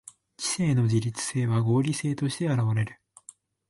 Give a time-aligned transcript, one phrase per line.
[0.35, 2.99] 知性の自律性は合理性として現われる。